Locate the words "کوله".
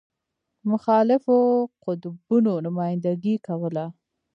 3.47-3.85